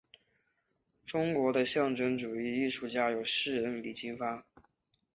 [1.05, 4.43] 中国的象征主义艺术家有诗人李金发。